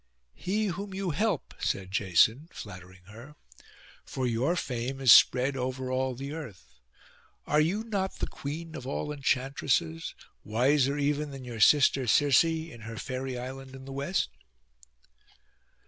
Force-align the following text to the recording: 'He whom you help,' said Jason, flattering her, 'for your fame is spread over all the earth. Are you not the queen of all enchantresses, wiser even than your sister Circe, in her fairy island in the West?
'He 0.33 0.65
whom 0.65 0.95
you 0.95 1.11
help,' 1.11 1.53
said 1.59 1.91
Jason, 1.91 2.49
flattering 2.51 3.03
her, 3.03 3.35
'for 4.03 4.25
your 4.25 4.55
fame 4.55 4.99
is 4.99 5.11
spread 5.11 5.55
over 5.55 5.91
all 5.91 6.15
the 6.15 6.33
earth. 6.33 6.79
Are 7.45 7.61
you 7.61 7.83
not 7.83 8.15
the 8.15 8.25
queen 8.25 8.73
of 8.75 8.87
all 8.87 9.11
enchantresses, 9.13 10.15
wiser 10.43 10.97
even 10.97 11.29
than 11.29 11.45
your 11.45 11.59
sister 11.59 12.07
Circe, 12.07 12.43
in 12.43 12.81
her 12.81 12.97
fairy 12.97 13.37
island 13.37 13.75
in 13.75 13.85
the 13.85 13.93
West? 13.93 14.31